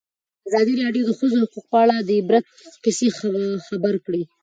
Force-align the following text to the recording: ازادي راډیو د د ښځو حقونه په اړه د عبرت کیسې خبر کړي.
ازادي 0.47 0.73
راډیو 0.83 1.03
د 1.05 1.07
د 1.13 1.17
ښځو 1.19 1.37
حقونه 1.43 1.65
په 1.71 1.75
اړه 1.83 1.95
د 2.07 2.09
عبرت 2.19 2.45
کیسې 2.83 3.07
خبر 3.67 3.95
کړي. 4.05 4.23